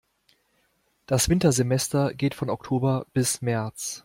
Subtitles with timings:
[1.05, 3.99] Das Wintersemester geht von Oktober bis März.